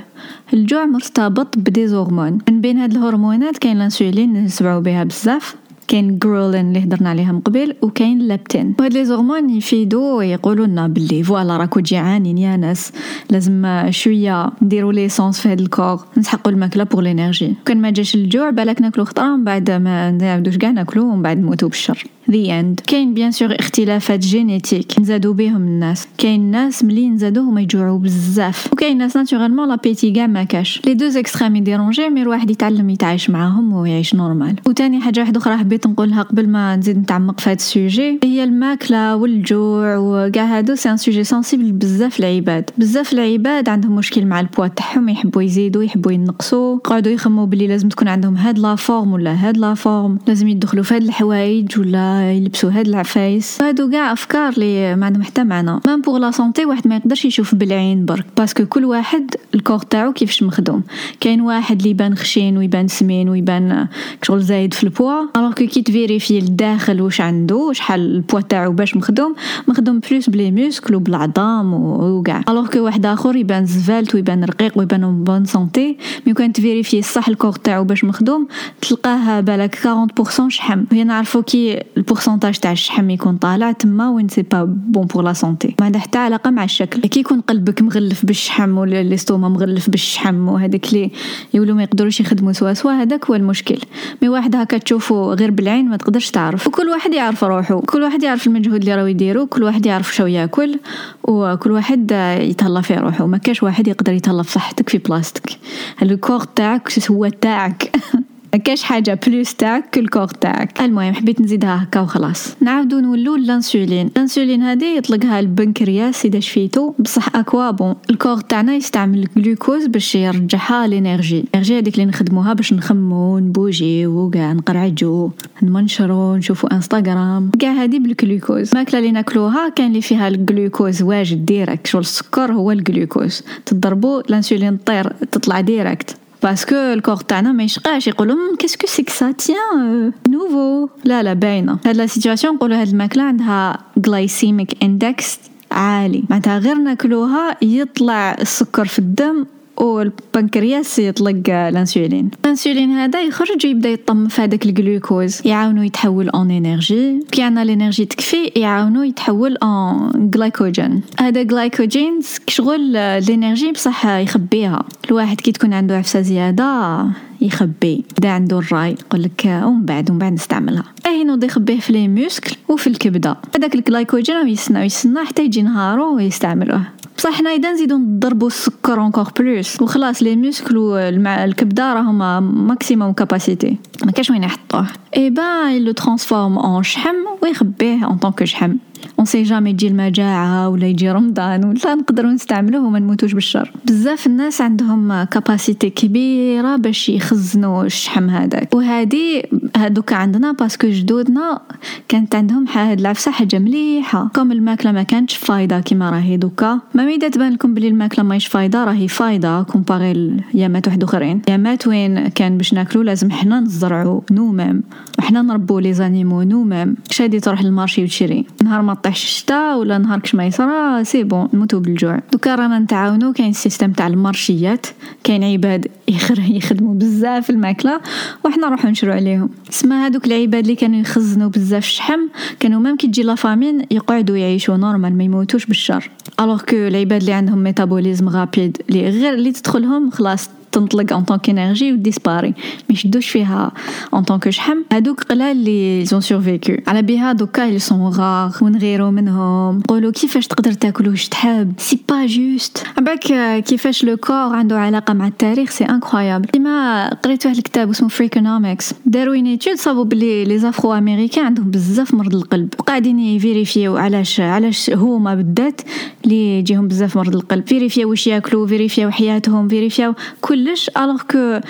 الجوع 0.52 0.84
مرتبط 0.86 1.58
ب 1.58 1.65
des 1.65 1.86
hormones 1.86 2.38
من 2.48 2.60
بين 2.60 2.78
هاد 2.78 2.96
الهرمونات 2.96 3.58
كاين 3.58 3.76
الانسولين 3.76 4.44
نسمعوا 4.44 4.80
بها 4.80 5.04
بزاف. 5.04 5.54
كاين 5.90 6.18
ghréline 6.18 6.68
اللي 6.68 6.84
هضرنا 6.84 7.10
عليها 7.10 7.32
من 7.32 7.40
قبل 7.40 7.74
وكاين 7.82 8.18
leptine 8.18 8.74
وهاد 8.78 8.92
les 8.92 9.04
hormones 9.04 9.50
يفيدو 9.50 10.18
ويقولوا 10.18 10.66
لنا 10.66 10.86
باللي 10.88 11.22
voilà 11.22 11.56
راكو 11.56 11.80
جيعانين 11.80 12.38
يا 12.38 12.56
ناس. 12.56 12.92
لازم 13.30 13.86
شوية 13.90 14.50
نديروا 14.62 14.92
l'essence 14.92 15.40
في 15.40 15.48
هاد 15.48 15.60
ال 15.60 15.67
corps. 15.67 16.04
نسحقوا 16.16 16.52
الماكلة 16.52 16.84
pour 16.84 17.02
l'énergie 17.02 17.54
كان 17.64 17.80
ما 17.80 17.90
جاش 17.90 18.14
الجوع 18.14 18.50
بالك 18.50 18.80
ناكلو 18.80 19.04
خطرة 19.04 19.36
من 19.36 19.44
بعد 19.44 19.70
ما 19.70 20.10
نعاودوش 20.10 20.56
كاع 20.56 20.70
ناكلو 20.70 21.02
ومن 21.02 21.22
بعد 21.22 21.38
نموتو 21.38 21.68
بالشر. 21.68 22.04
the 22.30 22.60
end 22.60 22.80
كاين 22.86 23.14
bien 23.14 23.30
sûr 23.30 23.56
اختلافات 23.58 24.20
génétiques 24.20 25.00
نزادو 25.00 25.32
بهم 25.32 25.56
الناس. 25.56 26.08
كاين 26.18 26.50
ناس 26.50 26.84
ملي 26.84 27.08
نزادو 27.08 27.40
هما 27.40 27.60
يجوعوا 27.60 27.98
بزاف. 27.98 28.72
وكاين 28.72 28.98
ناس 28.98 29.16
naturellement 29.16 29.68
l'appétit 29.68 30.10
كاع 30.10 30.26
ما 30.26 30.44
كاش. 30.44 30.82
les 30.86 30.94
deux 30.94 31.16
extrêmes 31.16 31.56
يديرونجي 31.56 32.08
mais 32.08 32.22
الواحد 32.22 32.50
يتعلم 32.50 32.90
يتعايش 32.90 33.30
معاهم 33.30 33.72
ويعيش 33.72 34.14
normal 34.14 34.56
وتاني 34.66 35.00
حاجة 35.00 35.20
واحدة 35.20 35.40
أخرى 35.40 35.56
حبيت 35.56 35.86
نقولها 35.86 36.22
قبل 36.22 36.48
ما 36.48 36.76
نزيد 36.76 36.98
نتعمق 36.98 37.40
في 37.40 37.50
هذا 37.50 37.56
ال 37.56 37.67
sujet 37.67 38.18
هي 38.24 38.44
الماكلة 38.44 39.16
والجوع 39.16 39.96
وكاع 39.96 40.44
هادو 40.44 40.74
c'est 40.74 40.90
un 40.90 40.96
sujet 40.96 41.24
sensible 41.24 41.72
بزاف 41.72 42.20
العباد 42.20 42.70
بزاف 42.78 43.12
العباد 43.12 43.68
عندهم 43.68 43.96
مشكل 43.96 44.26
مع 44.26 44.40
البوا 44.40 44.66
تاعهم 44.66 45.08
يحبوا 45.08 45.42
يزيدوا 45.42 45.82
يحبوا 45.82 46.12
ينقصوا. 46.12 46.78
قعدوا 46.78 47.12
يخموا 47.12 47.46
بلي 47.46 47.66
لازم 47.66 47.88
تكون 47.88 48.08
عندهم 48.08 48.36
هاد 48.36 48.58
la 48.58 48.74
forme 48.74 49.12
ولا 49.12 49.48
هاد 49.48 49.56
la 49.56 49.74
forme. 49.74 50.18
لازم 50.26 50.48
يدخلوا 50.48 50.84
في 50.84 50.94
هاد 50.94 51.02
الحوايج 51.02 51.78
ولا 51.78 52.19
يلبسوا 52.20 52.70
هاد 52.70 52.88
العفايس. 52.88 53.62
هادو 53.62 53.90
كاع 53.90 54.12
أفكار 54.12 54.52
اللي 54.52 54.96
ما 54.96 55.06
عندهم 55.06 55.22
حتى 55.22 55.44
معنى 55.44 55.80
même 55.86 56.00
pour 56.00 56.18
la 56.18 56.30
santé 56.30 56.64
واحد 56.64 56.88
ما 56.88 56.96
يقدرش 56.96 57.24
يشوف 57.24 57.54
بالعين 57.54 58.04
برك. 58.04 58.26
parce 58.36 58.55
que 58.55 58.66
كل 58.66 58.84
واحد 58.84 59.34
ال 59.54 59.58
corps 59.58 59.78
تاعو 59.78 60.12
كيفاش 60.12 60.42
مخدوم. 60.42 60.82
كاين 61.20 61.40
واحد 61.40 61.78
اللي 61.78 61.90
يبان 61.90 62.14
خشين 62.14 62.56
ويبان 62.56 62.88
سمين 62.88 63.28
ويبان 63.28 63.86
شغل 64.22 64.40
زايد 64.40 64.74
في 64.74 64.84
ال 64.84 64.91
poids 64.91 65.22
alors 65.36 65.52
que 65.52 65.66
كي 65.66 65.82
تفيريفي 65.82 66.38
الداخل 66.38 67.00
واش 67.00 67.20
عنده 67.20 67.72
شحال 67.72 68.00
البوا 68.00 68.40
تاعو 68.40 68.72
باش 68.72 68.96
مخدوم 68.96 69.34
مخدوم 69.68 70.00
plus 70.00 70.30
ب 70.30 70.35
les 70.35 70.50
muscles 70.50 70.94
وبالعظام 70.94 71.74
وكاع 71.74 72.42
alors 72.48 72.66
que 72.66 72.78
واحد 72.78 73.06
آخر 73.06 73.36
يبان 73.36 73.66
زفالت 73.66 74.14
ويبان 74.14 74.44
رقيق 74.44 74.78
ويبان 74.78 75.24
bonne 75.24 75.44
santé 75.44 75.96
mais 76.26 76.34
كان 76.34 76.52
تفيريفي 76.52 76.98
الصح 76.98 77.28
ال 77.28 77.32
corps 77.32 77.52
تاعو 77.52 77.84
باش 77.84 78.04
مخدوم 78.04 78.48
تلقاه 78.80 79.40
بالك 79.40 79.74
40% 79.74 80.48
شحم. 80.48 80.84
هي 80.92 81.04
نعرفو 81.04 81.42
كي 81.42 81.82
ال 82.00 82.05
pourcentage 82.05 82.58
تاع 82.58 82.72
الشحم 82.72 83.10
يكون 83.10 83.36
طالع 83.36 83.72
تما 83.72 84.10
وين 84.10 84.28
c'est 84.28 84.42
pas 84.42 84.64
bon 84.64 85.06
pour 85.06 85.24
la 85.24 85.32
santé 85.32 85.74
ما 85.80 85.86
عندها 85.86 86.00
حتى 86.00 86.18
علاقة 86.18 86.50
مع 86.50 86.64
الشكل. 86.64 87.00
كي 87.00 87.20
يكون 87.20 87.40
قلبك 87.40 87.82
مغلف 87.82 88.26
بالشحم 88.26 88.78
ولا 88.78 89.00
ال 89.00 89.06
estomac 89.06 89.48
مغلف 89.48 89.90
بالشحم 89.90 90.48
وهذاك 90.48 90.88
اللي 90.88 91.10
يولو 91.54 91.74
ما 91.74 91.82
يقدروش 91.82 92.20
يخدموا 92.20 92.52
سوا 92.52 92.72
سوا 92.72 92.92
هذاك 92.92 93.26
هو 93.26 93.34
المشكل. 93.34 93.78
mais 94.22 94.28
واحد 94.28 94.56
هكا 94.56 94.78
تشوفو 94.78 95.32
غير 95.32 95.50
بالعين 95.50 95.88
ما 95.88 95.96
تقدرش 95.96 96.30
تعرف. 96.30 96.66
وكل 96.66 96.88
واحد 96.88 97.12
يعرف 97.12 97.44
روحه. 97.44 97.80
كل 97.80 98.02
واحد 98.02 98.22
يعرف 98.22 98.46
المجهود 98.46 98.80
اللي 98.80 98.94
راهو 98.94 99.06
يديرو. 99.06 99.46
كل 99.46 99.62
واحد 99.62 99.86
يعرف 99.86 100.14
شو 100.14 100.26
ياكل. 100.26 100.78
وكل 101.24 101.70
واحد 101.70 102.12
يتهلا 102.40 102.80
في 102.80 102.94
روحه. 102.94 103.26
ما 103.26 103.38
كاش 103.38 103.62
واحد 103.62 103.88
يقدر 103.88 104.12
يتهلا 104.12 104.42
في 104.42 104.52
صحتك 104.52 104.88
في 104.88 104.98
بلاصتك. 104.98 105.58
ال 106.02 106.08
corps 106.08 106.40
تاعك 106.40 107.10
هو 107.10 107.28
تاعك. 107.28 107.90
كاش 108.56 108.82
حاجة 108.82 109.20
plus 109.26 109.54
تاعك 109.54 109.98
ال 109.98 110.03
corps 110.03 110.26
تاعك 110.26 110.80
المهم 110.80 111.14
حبيت 111.14 111.40
نزيدها 111.40 111.82
هكا 111.82 112.00
وخلاص. 112.00 112.56
نعاودو 112.60 113.00
نولو 113.00 113.36
l'insuline 113.36 114.06
ال 114.06 114.12
insuline 114.12 114.62
هذه 114.62 114.96
يطلقها 114.96 115.40
البنكرياس 115.40 116.24
اذا 116.24 116.40
شفيتو. 116.40 116.94
بصح 116.98 117.36
à 117.36 117.43
quoi 117.43 117.70
bon 117.70 117.94
ال 118.10 118.15
corps 118.15 118.40
تاعنا 118.40 118.74
يستعمل 118.74 119.18
الجلوكوز 119.36 119.86
باش 119.86 120.14
يرجعها 120.14 120.86
l'énergie 120.86 121.40
ال 121.40 121.45
énergie 121.45 121.78
هذيك 121.78 121.94
اللي 121.94 122.06
نخدموها 122.06 122.52
باش 122.52 122.72
نخمو 122.72 123.38
نبوجيو 123.38 124.10
وكاع 124.10 124.52
نقرعجو 124.52 125.30
نمنشرو 125.62 126.36
نشوفو 126.36 126.66
انستغرام 126.66 127.50
كاع 127.58 127.72
هذه 127.72 127.98
بالجلوكوز 127.98 128.70
الماكله 128.70 128.98
اللي 128.98 129.12
ناكلوها 129.12 129.68
كان 129.68 129.86
اللي 129.86 130.00
فيها 130.00 130.28
الجلوكوز 130.28 131.02
واجد 131.02 131.46
direct 131.46 131.86
شغل 131.86 132.00
السكر 132.00 132.52
هو 132.52 132.72
الجلوكوز 132.72 133.42
تضربو 133.66 134.20
الانسولين 134.20 134.76
طير 134.76 135.12
تطلع 135.32 135.60
direct 135.60 136.16
parce 136.42 136.62
que 136.62 136.74
ال 136.74 136.81
corps 136.81 137.16
تاعنا 137.16 137.52
ما 137.52 137.62
يشقاش 137.62 138.06
يقولوا 138.06 138.56
qu'est-ce 138.58 138.79
que 138.79 138.86
c'est 138.86 139.04
ça 139.08 139.30
tiens 139.30 140.12
nouveau 140.28 140.88
لا 141.04 141.22
لا 141.22 141.34
باينه 141.34 141.78
هاد 141.86 141.96
la 141.96 142.06
situation 142.06 142.54
نقولوا 142.54 142.80
هاد 142.80 142.88
الماكله 142.88 143.22
عندها 143.22 143.78
glycemic 143.96 144.82
index 144.82 145.38
عالي 145.72 146.24
معناتها 146.30 146.58
غير 146.58 146.74
ناكلوها 146.74 147.56
يطلع 147.62 148.36
السكر 148.40 148.84
في 148.84 148.98
الدم 148.98 149.46
والبنكرياس 149.80 150.98
يطلق 150.98 151.42
الانسولين. 151.48 152.30
الانسولين 152.44 152.90
هذا 152.90 153.22
يخرج 153.22 153.66
ويبدأ 153.66 153.88
يطم 153.88 154.28
في 154.28 154.42
هذاك 154.42 154.66
الجلوكوز. 154.66 155.46
يعاونو 155.46 155.82
يتحول 155.82 156.28
en 156.28 156.50
énergie. 156.50 157.20
كي 157.32 157.42
عندنا 157.42 157.62
ال 157.62 157.67
énergie 157.68 158.04
تكفي 158.04 158.52
يعاونو 158.56 159.02
يتحول 159.02 159.56
en 159.56 160.30
glycogène 160.30 161.02
هذا 161.20 161.42
جلايكوجين 161.42 162.20
شغل 162.48 162.96
ال 162.96 163.06
énergie 163.06 163.72
بصح 163.72 164.06
يخبيها. 164.06 164.84
الواحد 165.08 165.40
كي 165.40 165.52
تكون 165.52 165.72
عنده 165.72 165.96
عفسة 165.96 166.20
زيادة 166.20 167.04
يخبي. 167.40 168.04
دا 168.20 168.30
عنده 168.30 168.58
الرأي 168.58 168.90
يقول 168.90 169.22
لك 169.22 169.62
ومن 169.64 169.84
بعد 169.84 170.10
ومن 170.10 170.18
بعد 170.18 170.32
نستعملها. 170.32 170.84
اي 171.06 171.24
نوض 171.24 171.44
يخبيه 171.44 171.80
في 171.80 171.92
les 171.92 172.08
muscles 172.08 172.56
وفي 172.68 172.86
الكبدة. 172.86 173.36
هذاك 173.56 173.74
الجلايكوجين 173.74 174.36
ويسنى 174.36 174.78
ويسنى 174.78 175.24
حتى 175.24 175.44
يجي 175.44 175.62
نهارو 175.62 176.16
ويستعملوه 176.16 176.82
بصح 177.16 177.30
حنا 177.30 177.50
إذا 177.50 177.72
نزيدو 177.72 177.96
نضربو 177.96 178.46
السكر 178.46 179.00
encore 179.00 179.28
plus 179.38 179.82
وخلاص 179.82 180.22
les 180.22 180.36
muscles 180.36 180.76
والكبده 180.76 181.94
راهم 181.94 182.42
maximum 182.66 183.12
capacité 183.12 183.76
ما 184.04 184.12
كاش 184.12 184.30
وين 184.30 184.44
يحطوه. 184.44 184.86
eh 185.16 185.30
ben 185.30 185.78
le 185.78 185.92
transforme 185.92 186.58
en 186.58 186.82
شحم 186.82 187.16
ويخبيه 187.42 188.04
en 188.04 188.16
tant 188.16 188.32
que 188.32 188.44
شحم. 188.44 188.72
on 189.20 189.26
sait 189.26 189.42
jamais 189.42 189.72
تجي 189.72 189.88
المجاعة 189.88 190.68
ولا 190.68 190.86
يجي 190.86 191.10
رمضان 191.10 191.64
ولا 191.64 191.94
نقدروا 191.94 192.30
نستعملوه 192.30 192.86
وما 192.86 192.98
نموتوش 192.98 193.32
بالشر 193.32 193.72
بزاف 193.86 194.26
الناس 194.26 194.60
عندهم 194.60 195.24
capacité 195.24 195.90
كبيرة 195.90 196.76
باش 196.76 197.08
يخزنوا 197.08 197.84
الشحم 197.84 198.30
هذاك 198.30 198.74
وهذه 198.74 199.42
هادوك 199.76 200.12
عندنا 200.12 200.52
parce 200.52 200.75
que 200.75 200.88
جدودنا 200.88 201.60
كانت 202.08 202.34
عندهم 202.34 202.68
هاد 202.68 203.00
العفسة 203.00 203.30
حاجة 203.30 203.58
مليحة 203.58 204.28
comme 204.34 204.52
الماكلة 204.52 204.92
ما 204.92 205.02
كانتش 205.02 205.36
فايدة 205.36 205.80
كيما 205.80 206.10
راهي 206.10 206.36
دوكا 206.36 206.80
ما 206.94 207.04
ميدا 207.04 207.28
تبان 207.28 207.52
لكم 207.52 207.74
بلي 207.74 207.88
الماكلة 207.88 208.24
ماهيش 208.24 208.46
فايدة 208.46 208.84
راهي 208.84 209.08
فايدة 209.08 209.62
comparé 209.62 210.10
الايامات 210.10 210.86
واحد 210.86 211.02
اخرين 211.02 211.42
ايامات 211.48 211.86
وين 211.86 212.28
كان 212.28 212.56
باش 212.56 212.74
ناكلو 212.74 213.02
لازم 213.02 213.30
حنا 213.30 213.60
نزرعو 213.60 214.24
nous-mêmes 214.30 214.82
وحنا 215.18 215.42
نربو 215.42 215.78
les 215.78 215.92
animaux 215.92 216.42
nous-mêmes 216.42 216.96
شادي 217.10 217.40
تروح 217.40 217.62
للمارشي 217.62 218.04
وتشري 218.04 218.46
نهار 218.62 218.82
ما 218.82 218.92
طيحش 219.10 219.24
الشتا 219.24 219.74
ولا 219.74 219.98
نهار 219.98 220.18
كش 220.18 220.34
ما 220.34 220.46
يصرى 220.46 221.04
c'est 221.04 221.24
bon 221.24 221.48
نموتو 221.54 221.80
بالجوع. 221.80 222.20
دوكا 222.32 222.54
رانا 222.54 222.78
نتعاونو 222.78 223.32
كاين 223.32 223.50
ال 223.50 223.55
système 223.56 223.92
تاع 223.92 224.06
المارشيات 224.06 224.86
كاين 225.24 225.44
عباد 225.44 225.86
يخدموا 226.58 226.94
بزاف 226.94 227.50
الماكلة 227.50 228.00
وحنا 228.44 228.68
نروحو 228.68 228.88
نشرو 228.88 229.12
عليهم. 229.12 229.50
سما 229.70 230.04
هادوك 230.04 230.26
العباد 230.26 230.62
اللي 230.62 230.74
كانوا 230.74 231.00
يخزنوا 231.00 231.48
بزاف 231.48 231.84
الشحم 231.84 232.20
كانوا 232.60 232.80
même 232.80 232.96
كي 232.96 233.06
تجي 233.06 233.22
la 233.22 233.38
famine 233.38 233.86
يقعدوا 233.90 234.36
يعيشوا 234.36 234.76
normal 234.76 235.18
ما 235.18 235.24
يموتوش 235.24 235.66
بالشر. 235.66 236.10
alors 236.40 236.62
que 236.62 236.76
العباد 236.76 237.20
اللي 237.20 237.32
عندهم 237.32 237.58
métabolisme 237.58 238.28
rapide 238.28 238.82
اللي 238.88 239.08
غير 239.08 239.34
اللي 239.34 239.52
تدخلهم 239.52 240.10
خلاص 240.10 240.48
تنطلق 240.72 241.12
en 241.12 241.24
tant 241.24 241.39
que 241.39 241.50
énergie 241.50 241.92
وديسباري 241.92 242.48
ما 242.88 242.94
يشدوش 242.94 243.28
فيها 243.28 243.72
en 244.14 244.22
tant 244.22 244.38
que 244.38 244.50
شحم 244.50 244.78
هادوك 244.92 245.22
قلال 245.22 245.56
اللي 245.56 246.04
ils 246.04 246.12
ont 246.12 246.20
survécu 246.20 246.72
على 246.86 247.02
بها 247.02 247.32
دوكا 247.32 247.68
اللي 247.68 247.78
sont 247.78 248.08
rares 248.08 248.52
ونغيرو 248.62 249.10
منهم 249.10 249.78
نقولوا 249.78 250.12
كيفاش 250.12 250.46
تقدر 250.46 250.72
تاكل 250.72 251.08
واش 251.08 251.28
تحب 251.28 251.72
c'est 251.78 252.00
pas 252.08 252.26
juste 252.26 252.84
عباك 252.98 253.20
كيفاش 253.64 254.04
le 254.04 254.16
corps 254.16 254.36
عنده 254.36 254.78
علاقه 254.78 255.14
مع 255.14 255.26
التاريخ 255.26 255.70
c'est 255.70 255.84
incroyable 255.84 256.46
كيما 256.46 257.08
قريت 257.14 257.46
واحد 257.46 257.56
الكتاب 257.56 257.90
اسمه 257.90 258.08
Freakonomics 258.08 258.94
داروا 259.06 259.34
une 259.34 259.46
étude 259.46 259.74
صابوا 259.74 260.04
بلي 260.04 260.44
les 260.44 260.58
Afro-Américains 260.58 261.44
عندهم 261.44 261.70
بزاف 261.70 262.14
مرض 262.14 262.34
القلب 262.34 262.74
وقاعدين 262.78 263.18
يفيريفيو 263.18 263.96
علاش 263.96 264.40
علاش 264.40 264.90
هما 264.90 265.34
بالذات 265.34 265.80
اللي 266.24 266.58
يجيهم 266.58 266.88
بزاف 266.88 267.16
مرض 267.16 267.34
القلب 267.34 267.66
فيريفيو 267.66 268.10
واش 268.10 268.26
ياكلوا 268.26 268.66
فيريفيو 268.66 269.10
حياتهم 269.10 269.68
فيريفيو 269.68 270.14
كل 270.40 270.59
كلش 270.60 270.90
alors 270.96 271.22
que 271.30 271.60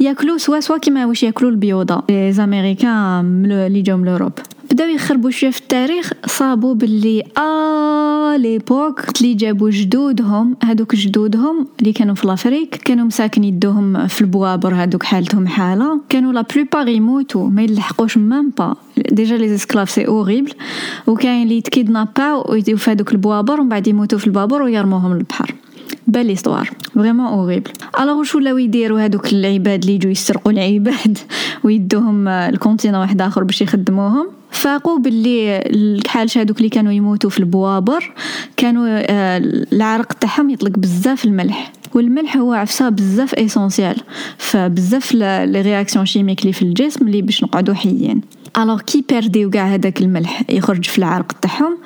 ياكلو 0.00 0.38
سوا 0.38 0.60
سوا 0.60 0.78
كيما 0.78 1.06
واش 1.06 1.22
ياكلو 1.22 1.48
البيوضة؟ 1.48 2.02
les 2.08 2.32
Américains 2.32 3.52
اللي 3.52 3.82
جاو 3.82 3.96
من 3.96 4.04
l'Europe 4.04 4.32
بداو 4.70 4.88
يخربوا 4.88 5.30
شوية 5.30 5.50
في 5.50 5.60
التاريخ 5.60 6.12
صابوا 6.26 6.74
باللي 6.74 7.22
à 7.38 8.36
l'époque 8.36 9.00
اللي 9.20 9.34
جابوا 9.34 9.70
جدودهم 9.70 10.56
هذوك 10.64 10.94
جدودهم 10.94 11.66
اللي 11.80 11.92
كانوا 11.92 12.14
في 12.14 12.26
l'Afrique 12.26 12.74
كانوا 12.74 13.04
مساكن 13.04 13.44
يدوهم 13.44 14.06
في 14.06 14.20
البوابر 14.20 14.74
هذوك 14.74 15.02
حالتهم 15.02 15.46
حالة. 15.46 16.00
كانوا 16.08 16.32
la 16.32 16.44
plupart 16.54 16.88
يموتوا 16.88 17.48
ما 17.48 17.62
يلحقوش 17.62 18.18
même 18.18 18.52
pas 18.58 18.76
déjà 19.10 19.36
les 19.36 19.54
esclaves 19.54 19.90
c'est 19.90 20.06
horrible 20.06 20.52
وكاين 21.06 21.42
اللي 21.42 21.56
يتكيدناباو 21.56 22.52
ويديو 22.52 22.76
في 22.76 22.90
هذوك 22.90 23.12
البوابر 23.12 23.60
ومن 23.60 23.68
بعد 23.68 23.86
يموتوا 23.86 24.18
في 24.18 24.26
البابور 24.26 24.62
ويرموهم 24.62 25.14
للبحر. 25.14 25.54
بال 26.06 26.26
l'histoire 26.26 26.70
vraiment 26.94 27.26
horrible 27.26 27.70
alors 28.00 28.18
واش 28.18 28.34
ولاو 28.34 28.58
يديروا 28.58 29.00
هذوك 29.00 29.32
العباد 29.32 29.82
اللي 29.82 29.94
يجوا 29.94 30.10
يسرقوا 30.10 30.52
العباد 30.52 31.18
ويدوهم 31.64 32.28
ال 32.28 32.35
continent 32.35 33.00
واحد 33.00 33.22
آخر 33.22 33.44
باش 33.44 33.62
يخدموهم؟ 33.62 34.28
فاقوا 34.50 34.98
باللي 34.98 35.58
الكحالش 35.66 36.38
هذوك 36.38 36.58
اللي 36.58 36.68
كانوا 36.68 36.92
يموتوا 36.92 37.30
في 37.30 37.38
البوابر 37.38 38.12
كانوا 38.56 38.86
آه، 38.88 39.38
العرق 39.72 40.12
تاعهم 40.12 40.50
يطلق 40.50 40.78
بزاف 40.78 41.24
الملح 41.24 41.72
والملح 41.94 42.36
هو 42.36 42.52
عفسه 42.52 42.88
بزاف 42.88 43.34
essentiel 43.34 43.96
فبزاف 44.38 45.14
les 45.14 45.62
réactions 45.62 46.06
chimiques 46.06 46.40
اللي 46.40 46.52
في 46.52 46.62
الجسم 46.62 47.06
اللي 47.06 47.22
باش 47.22 47.44
نقعدوا 47.44 47.74
حيين. 47.74 48.20
alors 48.58 48.80
كي 48.80 49.04
يبيرديو 49.08 49.50
كاع 49.50 49.66
هذاك 49.74 50.00
الملح 50.00 50.42
يخرج 50.50 50.84
في 50.84 50.98
العرق 50.98 51.32
تاعهم 51.32 51.78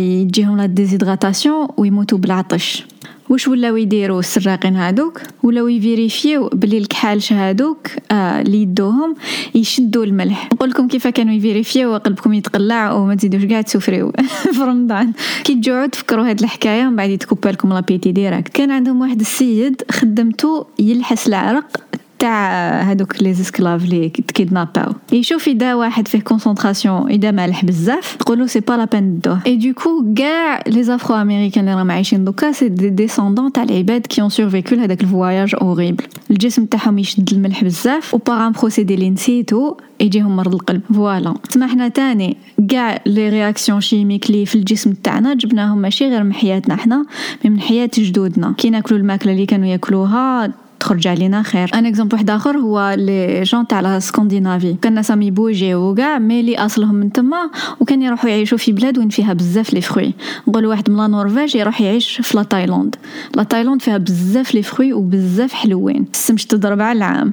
يجيهم 0.00 0.56
la 0.56 0.66
déshydratation 0.66 1.68
ويموتوا 1.76 2.18
بالعطش 2.18 2.84
واش 3.28 3.48
ولاو 3.48 3.76
يديروا 3.76 4.20
السراقين 4.20 4.76
هادوك 4.76 5.20
ولاو 5.42 5.68
يفيريفيو 5.68 6.48
بلي 6.48 6.78
الكحالش 6.78 7.32
هادوك 7.32 7.88
اللي 8.12 8.62
يدوهم 8.62 9.14
يشدوا 9.54 10.04
الملح 10.04 10.48
نقول 10.52 10.70
لكم 10.70 10.88
كيف 10.88 11.06
كانوا 11.06 11.34
يفيريفيو 11.34 11.96
قلبكم 11.96 12.32
يتقلع 12.32 12.92
وما 12.92 13.14
تزيدوش 13.14 13.44
كاع 13.44 13.60
تسوفريو 13.60 14.12
في 14.52 14.60
رمضان 14.62 15.12
كي 15.44 15.54
تجوعوا 15.54 15.86
تفكروا 15.86 16.30
هاد 16.30 16.40
الحكاية 16.40 16.84
من 16.84 16.96
بعد 16.96 17.10
يتكوبا 17.10 17.48
لكم 17.48 17.72
l'appétit 17.72 18.12
direct 18.12 18.48
كان 18.48 18.70
عندهم 18.70 19.00
واحد 19.00 19.20
السيد 19.20 19.82
خدمته 19.90 20.66
يلحس 20.78 21.28
العرق 21.28 21.76
تاع 22.18 22.82
هادوك 22.82 23.22
les 23.22 23.34
esclaves 23.34 23.84
اللي 23.84 24.08
تكيدناباو 24.08 24.92
يشوف 25.12 25.48
اذا 25.48 25.74
واحد 25.74 26.08
فيه 26.08 26.20
concentration 26.20 27.10
اذا 27.10 27.30
مالح 27.30 27.64
بزاف 27.64 28.16
يقولوا 28.20 28.46
c'est 28.46 28.60
pas 28.60 28.72
la 28.72 28.84
peine 28.84 29.18
تدوه 29.18 29.56
et 29.56 29.71
du 29.71 29.85
coup 29.85 30.14
كاع 30.16 30.62
les 30.66 30.82
Afro-Américains 30.82 31.64
اللي 31.64 31.76
راهم 31.76 31.90
عايشين 31.90 32.24
دوكا 32.24 32.52
c'est 32.52 32.68
des 32.68 32.90
descendants 32.90 33.52
تاع 33.52 33.62
العباد 33.62 34.06
qui 34.06 34.20
ont 34.20 34.30
survécu 34.30 34.74
لهداك 34.74 35.00
ال 35.00 35.08
voyage 35.08 35.54
horrible 35.60 36.04
الجسم 36.30 36.64
تاعهم 36.64 36.98
يشد 36.98 37.32
الملح 37.32 37.64
بزاف 37.64 38.14
و 38.14 38.18
par 38.18 38.46
un 38.46 38.52
procédé 38.52 38.96
اللي 38.96 39.10
نسيتو 39.10 39.76
يجيهم 40.00 40.36
مرض 40.36 40.54
القلب. 40.54 40.80
voilà 40.94 41.34
تسمى 41.48 41.66
حنا 41.66 41.88
تاني 41.88 42.36
كاع 42.68 43.00
لي 43.06 43.28
رياكسيون 43.28 43.80
شيميك 43.80 44.30
لي 44.30 44.46
في 44.46 44.54
الجسم 44.54 44.92
تاعنا 44.92 45.34
جبناهم 45.34 45.78
ماشي 45.78 46.08
غير 46.08 46.24
من 46.24 46.32
حياتنا 46.32 46.76
حنا 46.76 47.06
من 47.44 47.60
حياة 47.60 47.90
جدودنا. 47.98 48.54
كي 48.58 48.70
ناكلو 48.70 48.96
الماكلة 48.96 49.32
اللي 49.32 49.46
كانوا 49.46 49.66
ياكلوها 49.66 50.52
تخرج 50.84 51.08
علينا 51.08 51.42
خير. 51.42 51.70
un 51.74 51.86
exemple 51.86 52.14
واحد 52.14 52.30
آخر 52.30 52.58
هو 52.58 52.94
les 52.98 53.42
gens 53.42 53.66
تاع 53.66 53.80
la 53.80 53.98
Scandinavie 53.98 54.76
كان 54.82 54.94
ناس 54.94 55.10
يبوجيو 55.10 55.94
كاع 55.94 56.18
mais 56.18 56.42
اللي 56.42 56.58
أصلهم 56.58 56.94
من 56.94 57.12
تما 57.12 57.50
وكان 57.80 58.02
يروحوا 58.02 58.30
يعيشوا 58.30 58.58
في 58.58 58.72
بلاد 58.72 58.98
وين 58.98 59.08
فيها 59.08 59.32
بزاف 59.32 59.74
les 59.74 59.80
fruits 59.80 60.14
نقول 60.48 60.66
واحد 60.66 60.90
من 60.90 60.96
la 60.96 61.06
Norvège 61.06 61.56
يروح 61.56 61.80
يعيش 61.80 62.20
في 62.20 62.36
la 62.36 62.42
Thaïlande 62.42 62.96
la 63.36 63.42
Thaïlande 63.42 63.82
فيها 63.82 63.96
بزاف 63.98 64.54
les 64.54 64.62
fruits 64.62 64.92
وبزاف 64.92 65.52
حلوين. 65.52 66.06
السمش 66.12 66.46
تضرب 66.46 66.80
على 66.80 66.96
العام. 66.96 67.32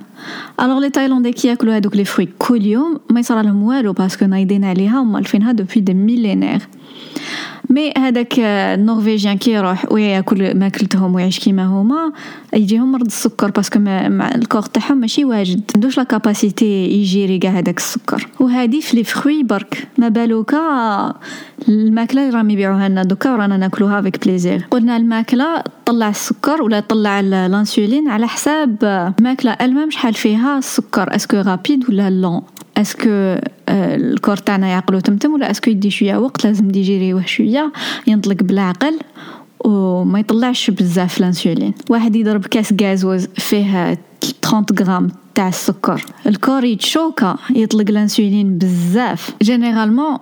alors 0.61 0.79
les 0.79 0.89
Thaïlandais 0.89 1.31
كي 1.31 1.47
ياكلوا 1.47 1.77
هذوك 1.77 1.95
les 1.95 2.05
fruits 2.05 2.29
كل 2.39 2.65
يوم 2.65 2.99
ما 3.09 3.19
يصرى 3.19 3.43
لهم 3.43 3.63
والو 3.63 3.93
parce 3.93 4.13
que 4.13 4.25
نايدين 4.25 4.65
عليها 4.65 4.99
ومالفينها 4.99 5.51
depuis 5.51 5.79
des 5.79 5.93
millénaires 5.93 6.61
mais 7.69 7.93
هذاك 7.97 8.39
ال 8.39 8.49
Norvégien 8.49 9.37
كي 9.37 9.51
يروح 9.51 9.91
وياكل 9.91 10.57
ماكلتهم 10.57 11.15
ويعيش 11.15 11.39
كيما 11.39 11.65
هما 11.65 12.11
يجيهم 12.53 12.91
مرض 12.91 13.05
السكر 13.05 13.51
parce 13.51 13.69
que 13.69 13.79
مع 13.79 14.35
ال 14.35 14.40
corps 14.40 14.61
تاعهم 14.61 14.97
ماشي 14.97 15.25
واجد. 15.25 15.61
عندوش 15.75 15.97
la 15.97 16.03
capacité 16.03 16.85
يجيري 16.85 17.39
كاع 17.39 17.51
هذاك 17.51 17.77
السكر. 17.77 18.27
وهذه 18.39 18.79
في 18.79 18.97
les 18.97 19.03
fruits 19.03 19.43
برك. 19.43 19.87
ما 19.97 20.09
بالوكا 20.09 21.13
الماكلة 21.69 22.21
اللي 22.21 22.37
راهم 22.37 22.49
يبيعوها 22.49 22.89
لنا 22.89 23.03
دوكا 23.03 23.31
ورانا 23.31 23.57
ناكلوها 23.57 23.99
avec 23.99 24.25
plaisir 24.25 24.67
قلنا 24.71 24.97
الماكلة 24.97 25.63
تطلع 25.85 26.09
السكر 26.09 26.61
ولا 26.61 26.79
تطلع 26.79 27.19
الانسولين 27.19 28.07
على 28.07 28.27
حساب 28.27 28.77
الماكله 29.19 29.51
المام 29.61 29.91
شحال 29.91 30.13
فيها 30.13 30.57
السكر. 30.57 31.15
est-ce 31.15 31.30
que 31.30 31.37
rapide 31.37 31.89
ولا 31.89 32.09
lente 32.09 32.41
est-ce 32.81 33.17
que 33.17 33.35
ال 33.69 33.81
corps 33.81 34.37
تاعنا 34.37 34.67
يعقلو 34.67 34.99
تمتم 34.99 35.33
ولا 35.33 35.51
est-ce 35.51 35.65
que 35.65 35.71
يدي 35.71 35.91
شوية 35.91 36.17
وقت 36.17 36.45
لازم 36.45 36.67
ديجيريوه 36.67 37.25
شوية 37.25 37.71
ينطلق 38.07 38.43
بالعقل 38.43 38.99
وما 39.65 40.19
يطلعش 40.19 40.69
بزاف 40.69 41.17
الانسولين. 41.19 41.73
واحد 41.89 42.15
يضرب 42.15 42.45
كاس 42.45 42.73
غازوز 42.81 43.27
فيه 43.35 43.97
30 44.41 44.65
غرام 44.79 45.11
تاع 45.35 45.47
السكر. 45.47 46.05
ال 46.27 46.33
corps 46.33 46.63
يتشوكا 46.63 47.37
يطلق 47.55 47.89
الانسولين 47.89 48.57
بزاف. 48.57 49.31
généralement 49.41 50.17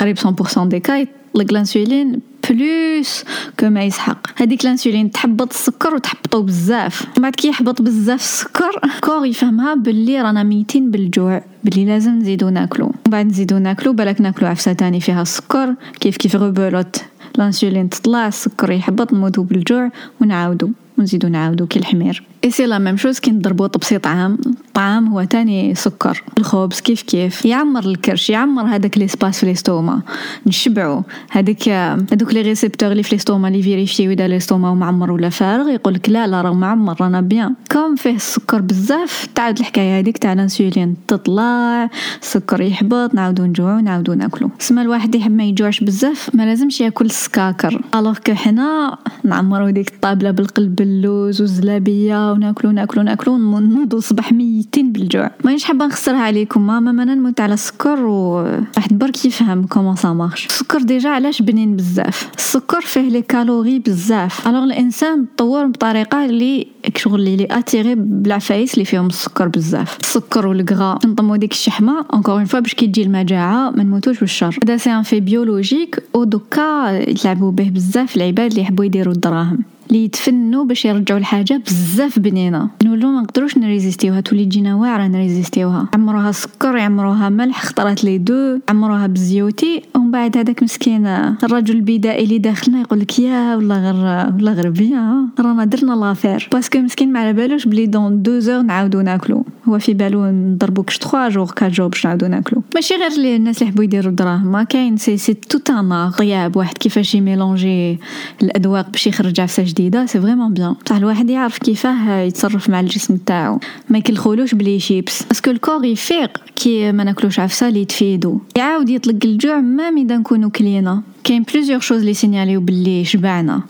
قريب 0.00 0.18
100% 0.18 0.58
des 0.58 0.80
cas 0.80 1.06
الإنسولين 1.40 2.20
plus 2.50 3.24
que 3.60 3.68
ما 3.68 3.84
يسحق. 3.84 4.26
هذيك 4.36 4.64
الإنسولين 4.64 5.10
تحبط 5.10 5.52
السكر 5.52 5.94
وتحبطو 5.94 6.42
بزاف. 6.42 7.06
بعد 7.18 7.34
كي 7.34 7.48
يحبط 7.48 7.82
بزاف 7.82 8.20
السكر 8.20 8.80
corps 9.00 9.26
يفهمها 9.26 9.74
باللي 9.74 10.22
رانا 10.22 10.42
ميتين 10.42 10.90
بالجوع 10.90 11.42
باللي 11.64 11.84
لازم 11.84 12.18
نزيدو 12.18 12.48
ناكلو. 12.48 12.92
بعد 13.08 13.26
نزيدو 13.26 13.58
ناكلو 13.58 13.92
بالك 13.92 14.20
ناكلو 14.20 14.48
عفسة 14.48 14.72
تاني 14.72 15.00
فيها 15.00 15.22
السكر 15.22 15.74
كيف 16.00 16.16
كيف 16.16 16.36
rebelote 16.36 16.96
الإنسولين 17.36 17.90
تطلع 17.90 18.28
السكر 18.28 18.70
يحبط 18.70 19.12
نموتو 19.12 19.42
بالجوع 19.42 19.90
ونعاودو. 20.20 20.70
ونزيدو 20.98 21.28
نعاودو 21.28 21.66
كي 21.66 21.78
الحمير. 21.78 22.22
et 22.44 22.50
c'est 22.50 22.66
la 22.66 22.78
même 22.78 22.96
chose 22.96 23.18
كي 23.18 23.30
نضربو 23.30 23.66
طبسي 23.66 23.98
طعام 23.98 24.38
الطعام 24.46 25.08
هو 25.08 25.24
تاني 25.24 25.74
سكر. 25.74 26.22
الخبز 26.38 26.80
كيف 26.80 27.02
كيف؟ 27.02 27.44
يعمر 27.44 27.84
الكرش. 27.84 28.30
يعمر 28.30 28.62
هذاك 28.62 28.98
l'espace 28.98 29.40
في 29.40 29.46
l'estomac 29.46 30.02
نشبعو. 30.46 31.02
هذيك 31.30 31.68
هذوك 31.68 32.34
les 32.34 32.42
récepteurs 32.42 32.92
اللي 32.92 33.02
في 33.02 33.14
l'estomac 33.14 33.48
اللي 33.48 33.62
فيريفيو 33.62 34.10
إذا 34.10 34.28
l'estomac 34.28 34.74
معمر 34.74 35.10
ولا 35.10 35.28
فارغ 35.28 35.68
يقول 35.68 35.94
لك 35.94 36.08
لا 36.08 36.26
لا 36.26 36.42
راه 36.42 36.54
معمر 36.54 37.00
رانا 37.00 37.20
bien. 37.20 37.54
comme 37.72 37.96
فيه 37.96 38.14
السكر 38.14 38.60
بزاف 38.60 39.28
تعاود 39.34 39.58
الحكاية 39.58 39.98
هذيك 39.98 40.18
تاع 40.18 40.32
الانسولين 40.32 40.96
تطلع 41.08 41.90
السكر 42.22 42.60
يحبط 42.60 43.14
نعاودو 43.14 43.44
نجوعو 43.44 43.80
نعاودو 43.80 44.14
ناكلو. 44.14 44.50
سما 44.58 44.82
الواحد 44.82 45.14
يحب 45.14 45.32
ما 45.32 45.44
يجوعش 45.44 45.80
بزاف 45.80 46.30
ما 46.34 46.42
لازمش 46.42 46.80
ياكل 46.80 47.04
السكاكر 47.04 47.82
alors 47.94 48.18
que 48.26 48.34
حنا 48.34 48.98
نعمرو 49.24 49.70
ديك 49.70 49.88
الطابلة 49.94 50.30
بالقلب 50.30 50.81
اللوز 50.82 51.40
والزلابيه 51.40 52.32
وناكلو 52.32 52.70
ناكلو 52.70 53.02
ناكلو 53.02 53.38
نوضو 53.38 53.98
الصباح 53.98 54.32
ميتين 54.32 54.92
بالجوع. 54.92 55.30
مانيش 55.44 55.64
حابه 55.64 55.86
نخسرها 55.86 56.18
عليكم. 56.18 56.66
même 56.66 57.02
أنا 57.02 57.14
نموت 57.14 57.40
على 57.40 57.54
السكر 57.54 58.00
واحد 58.00 58.98
برك 58.98 59.24
يفهم 59.24 59.66
comment 59.66 59.96
ça 59.96 60.12
marche. 60.12 60.46
السكر 60.46 60.82
déjà 60.82 61.10
علاش 61.10 61.42
بنين 61.42 61.76
بزاف؟ 61.76 62.30
السكر 62.38 62.80
فيه 62.80 63.08
les 63.08 63.22
calories 63.22 63.78
بزاف. 63.78 64.48
alors 64.48 64.64
الإنسان 64.64 65.26
تطور 65.36 65.66
بطريقة 65.66 66.24
اللي 66.24 66.66
شغل 66.96 67.20
il 67.20 67.46
est 67.50 67.65
attiré 67.65 67.94
بالعفايس 67.94 68.74
اللي 68.74 68.84
فيهم 68.84 69.06
السكر 69.06 69.48
بزاف. 69.48 69.98
السكر 70.00 70.46
و 70.46 70.53
le 70.53 70.68
gras 70.68 70.98
notamment 71.04 71.36
ديك 71.36 71.52
الشحمة. 71.52 72.04
encore 72.12 72.34
une 72.34 72.44
fois 72.44 72.60
باش 72.60 72.74
كي 72.74 72.86
تجي 72.86 73.02
المجاعة 73.02 73.70
ما 73.70 73.82
نموتوش 73.82 74.20
بالشر. 74.20 74.58
هذا 74.64 74.76
c'est 74.76 74.90
un 74.90 75.02
fait 75.02 75.20
biologique 75.20 76.02
ودوكا 76.14 76.90
يلعبوا 77.10 77.52
به 77.52 77.70
بزاف 77.70 78.16
العباد 78.16 78.50
اللي 78.50 78.62
يحبوا 78.62 78.84
يديروا 78.84 79.14
الدراهم 79.14 79.58
اللي 79.92 80.04
يتفننوا 80.04 80.64
باش 80.64 80.84
يرجعوا 80.84 81.20
الحاجة 81.20 81.62
بزاف 81.66 82.18
بنينة. 82.18 82.68
نقولوا 82.84 83.10
ما 83.10 83.20
نقدروش 83.20 83.58
نريزيستيوها 83.58 84.20
تولي 84.20 84.44
تجينا 84.44 84.74
واعرة 84.74 85.06
نريزيستيوها. 85.06 85.88
عمروها 85.94 86.32
سكر 86.32 86.76
يعمروها 86.76 87.28
ملح 87.28 87.62
اخترت 87.62 88.04
لي 88.04 88.18
دو 88.18 88.58
عمروها 88.68 89.06
بزيوتي. 89.06 89.82
ومن 89.94 90.10
بعد 90.10 90.36
هذاك 90.36 90.62
مسكين 90.62 91.06
الرجل 91.06 91.76
البدائي 91.76 92.24
اللي 92.24 92.38
داخلنا 92.38 92.80
يقول 92.80 93.00
لك 93.00 93.18
يا 93.18 93.56
والله 93.56 93.90
غير 93.90 94.26
والله 94.34 94.52
غير 94.52 94.70
bien 94.70 95.28
رانا 95.40 95.64
درنا 95.64 95.92
l'affaire. 95.92 96.48
parce 96.52 96.68
que 96.68 96.78
مسكين 96.78 97.12
ما 97.12 97.20
على 97.20 97.32
بالوش 97.32 97.66
بلي 97.66 97.86
dans 97.86 98.22
deux 98.22 98.38
heures 98.38 98.62
نعاودو 98.62 99.00
ناكلو. 99.00 99.44
هو 99.68 99.78
في 99.78 99.94
بالو 99.94 100.24
نضربو 100.24 100.82
كش 100.82 100.98
3 100.98 101.28
jours 101.28 101.48
4 101.48 101.68
jours 101.68 101.88
باش 101.88 102.06
نعاودو 102.06 102.26
ناكلو. 102.26 102.62
ماشي 102.74 102.94
غير 102.94 103.10
لي 103.10 103.36
الناس 103.36 103.58
اللي 103.58 103.68
يحبوا 103.68 103.84
يديروا 103.84 104.10
الدراهم 104.10 104.62
كاين 104.62 104.96
c'est 104.96 105.16
c'est 105.16 105.34
tout 105.34 105.70
un 105.70 105.92
art 105.92 106.56
واحد 106.56 106.78
كيفاش 106.78 107.14
يميلونجي 107.14 107.98
الأذواق 108.42 108.90
باش 108.90 109.06
يخرج 109.06 109.40
عفسه 109.40 109.62
جديده 109.62 109.81
c'est 110.06 110.20
vraiment 110.20 110.54
bien 110.54 110.74
بصح 110.86 110.96
الواحد 110.96 111.30
يعرف 111.30 111.58
كيفاه 111.58 112.20
يتصرف 112.20 112.70
مع 112.70 112.80
الجسم 112.80 113.16
تاعو. 113.16 113.60
ما 113.90 113.98
يكلخولوش 113.98 114.54
ب 114.54 114.61
les 114.61 114.80
chips 114.80 115.22
parce 115.22 115.39
que 115.39 115.50
ال 115.50 115.56
corps 115.56 115.84
يفيق 115.84 116.38
كي 116.56 116.92
ما 116.92 117.04
ناكلوش 117.04 117.40
عفسة 117.40 117.68
اللي 117.68 117.84
تفيدو. 117.84 118.40
يعاود 118.56 118.88
يطلق 118.88 119.18
الجوع 119.24 119.60
même 119.60 119.98
اذا 119.98 120.16
نكونو 120.16 120.50
كلينا. 120.50 121.02
كاين 121.24 121.42
plusieurs 121.42 121.80
choses 121.80 122.04
اللي 122.04 122.14
سينياليو 122.14 122.60
باللي 122.60 123.04
شبعنا. 123.04 123.62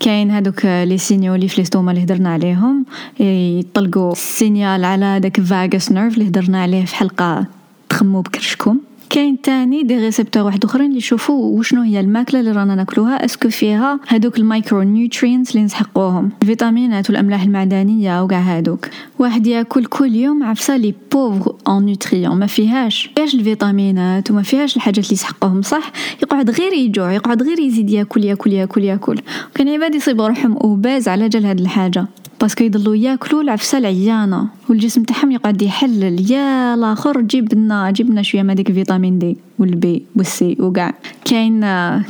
كاين 0.00 0.30
هادوك 0.30 0.64
les 0.64 0.98
signaux 0.98 1.34
اللي 1.34 1.48
في 1.48 1.60
l'estomac 1.60 1.90
اللي 1.90 2.04
هدرنا 2.04 2.28
عليهم. 2.28 2.84
يطلقوا 3.20 4.14
signal 4.14 4.84
على 4.84 5.20
داك 5.20 5.40
vagus 5.40 5.92
nerve 5.92 6.14
اللي 6.14 6.28
هدرنا 6.28 6.62
عليه 6.62 6.84
في 6.84 6.94
حلقة 6.94 7.46
تخمو 7.88 8.20
بكرشكم. 8.20 8.78
كاين 9.10 9.40
تاني 9.40 9.82
des 9.82 9.96
récepteurs 9.98 10.42
واحد 10.42 10.64
اخرين 10.64 10.86
اللي 10.86 10.98
يشوفوا 10.98 11.58
وشنو 11.58 11.82
هي 11.82 12.00
الماكلة 12.00 12.40
اللي 12.40 12.52
رانا 12.52 12.74
ناكلوها 12.74 13.24
est-ce 13.24 13.40
que 13.40 13.48
فيها 13.48 14.00
هادوك 14.08 14.38
ال 14.38 14.82
micronutrients 14.82 15.50
اللي 15.50 15.62
نسحقوهم 15.62 16.30
الفيتامينات 16.42 17.10
والأملاح 17.10 17.42
المعدنية 17.42 18.22
وكاع 18.22 18.40
هادوك. 18.40 18.88
واحد 19.18 19.46
ياكل 19.46 19.84
كل 19.84 20.14
يوم 20.14 20.42
عفسة 20.42 20.76
لي 20.76 20.94
pauvre 21.12 21.52
en 21.68 21.86
nutriments 21.86 22.36
ما 22.36 22.46
فيهاش 22.46 23.10
فيهاش 23.16 23.34
الفيتامينات 23.34 24.30
وما 24.30 24.42
فيهاش 24.42 24.76
الحاجات 24.76 25.04
اللي 25.04 25.14
يسحقوهم 25.14 25.62
صح؟ 25.62 25.92
يقعد 26.22 26.50
غير 26.50 26.72
يجوع 26.72 27.12
يقعد 27.12 27.42
غير 27.42 27.58
يزيد 27.60 27.90
ياكل 27.90 28.24
ياكل 28.24 28.52
ياكل 28.52 28.84
ياكل. 28.84 29.18
كان 29.54 29.68
عباد 29.68 29.94
يصيبوا 29.94 30.28
روحهم 30.28 30.56
obèses 30.56 31.08
على 31.08 31.28
جال 31.28 31.46
هاد 31.46 31.60
الحاجة 31.60 32.06
parce 32.40 32.55
que 32.55 32.64
يضلوا 32.64 32.96
ياكلوا 32.96 33.42
العفسة 33.42 33.78
العيانة. 33.78 34.57
والجسم 34.70 35.02
تاعهم 35.02 35.30
يقعد 35.30 35.62
يحلل. 35.62 36.30
يا 36.32 36.74
الآخر 36.74 37.20
جيب 37.20 37.54
لنا 37.54 37.90
جيب 37.90 38.10
لنا 38.10 38.22
شوية 38.22 38.42
من 38.42 38.50
هذيك 38.50 38.72
vitamine 38.72 39.18
D 39.18 39.36
وال 39.58 39.87
B 39.87 40.02
وال 40.16 40.43
C 40.43 40.56
وكاع 40.60 40.94
كاين 41.24 41.60